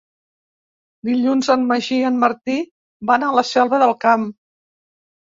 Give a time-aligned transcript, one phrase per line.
[1.09, 2.55] Dilluns en Magí i en Martí
[3.11, 4.25] van a la Selva del Camp.